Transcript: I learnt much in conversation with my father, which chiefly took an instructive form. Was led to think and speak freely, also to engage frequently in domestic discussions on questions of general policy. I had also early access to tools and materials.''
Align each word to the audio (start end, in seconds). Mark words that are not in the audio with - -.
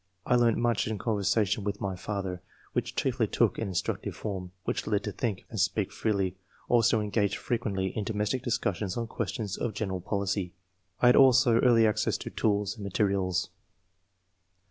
I 0.25 0.35
learnt 0.35 0.57
much 0.57 0.87
in 0.87 0.97
conversation 0.97 1.63
with 1.63 1.79
my 1.79 1.95
father, 1.95 2.41
which 2.73 2.95
chiefly 2.95 3.27
took 3.27 3.59
an 3.59 3.67
instructive 3.67 4.15
form. 4.15 4.51
Was 4.65 4.87
led 4.87 5.03
to 5.03 5.11
think 5.11 5.45
and 5.51 5.59
speak 5.59 5.91
freely, 5.91 6.37
also 6.67 6.97
to 6.97 7.03
engage 7.03 7.37
frequently 7.37 7.95
in 7.95 8.03
domestic 8.03 8.41
discussions 8.41 8.97
on 8.97 9.05
questions 9.05 9.57
of 9.59 9.75
general 9.75 10.01
policy. 10.01 10.55
I 11.01 11.05
had 11.05 11.15
also 11.15 11.59
early 11.59 11.85
access 11.85 12.17
to 12.17 12.31
tools 12.31 12.73
and 12.77 12.83
materials.'' 12.83 13.51